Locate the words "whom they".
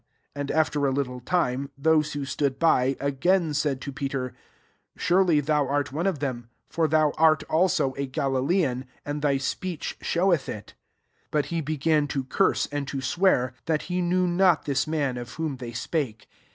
15.33-15.71